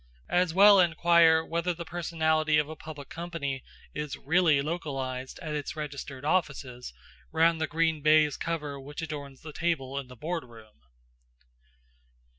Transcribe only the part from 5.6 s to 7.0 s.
registered offices,